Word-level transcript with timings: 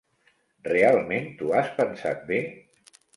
Realment 0.67 1.27
t'ho 1.41 1.51
has 1.57 1.69
pensat 1.75 2.25
bé? 2.31 2.41